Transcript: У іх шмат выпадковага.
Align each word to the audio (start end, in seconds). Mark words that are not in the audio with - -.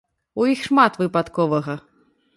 У 0.43 0.47
іх 0.53 0.63
шмат 0.69 0.97
выпадковага. 1.03 1.73